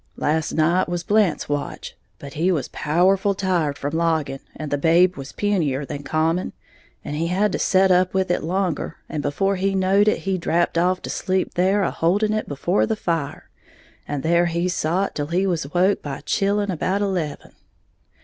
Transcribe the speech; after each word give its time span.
Last 0.17 0.51
night 0.53 0.89
was 0.89 1.03
Blant's 1.03 1.47
watch; 1.47 1.95
but 2.17 2.33
he 2.33 2.51
was 2.51 2.69
powerful 2.69 3.35
tired 3.35 3.77
from 3.77 3.95
logging, 3.95 4.39
and 4.55 4.71
the 4.71 4.77
babe 4.79 5.15
was 5.15 5.31
punier 5.31 5.85
than 5.87 6.01
common, 6.01 6.53
and 7.05 7.15
he 7.15 7.27
had 7.27 7.51
to 7.51 7.59
set 7.59 7.91
up 7.91 8.11
with 8.11 8.31
it 8.31 8.41
longer, 8.41 8.95
and 9.07 9.21
before 9.21 9.57
he 9.57 9.75
knowed 9.75 10.07
it 10.07 10.21
he 10.21 10.39
drapped 10.39 10.75
off 10.79 11.03
to 11.03 11.11
sleep 11.11 11.53
there 11.53 11.83
a 11.83 11.91
holding 11.91 12.33
it 12.33 12.47
before 12.47 12.87
the 12.87 12.95
fire; 12.95 13.47
and 14.07 14.23
there 14.23 14.47
he 14.47 14.67
sot 14.67 15.13
till 15.13 15.27
he 15.27 15.45
was 15.45 15.71
woke 15.71 16.01
by 16.01 16.21
chilling 16.21 16.71
about 16.71 17.03
eleven. 17.03 17.51